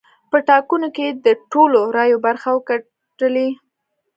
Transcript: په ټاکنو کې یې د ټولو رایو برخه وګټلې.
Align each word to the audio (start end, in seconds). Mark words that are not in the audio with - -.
په 0.31 0.37
ټاکنو 0.49 0.87
کې 0.95 1.03
یې 1.09 1.17
د 1.25 1.27
ټولو 1.51 1.79
رایو 1.97 2.17
برخه 2.25 2.49
وګټلې. 2.53 3.49